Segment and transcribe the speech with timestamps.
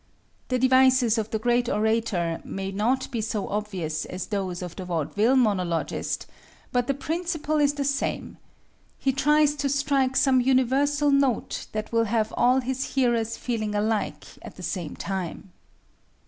[0.47, 4.83] The devices of the great orator may not be so obvious as those of the
[4.83, 6.25] vaudeville monologist,
[6.71, 8.37] but the principle is the same:
[8.97, 14.25] he tries to strike some universal note that will have all his hearers feeling alike
[14.41, 15.51] at the same time.